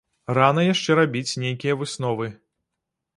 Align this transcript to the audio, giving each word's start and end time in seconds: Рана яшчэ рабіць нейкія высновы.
Рана 0.37 0.63
яшчэ 0.67 0.95
рабіць 0.99 1.37
нейкія 1.45 1.75
высновы. 1.83 2.33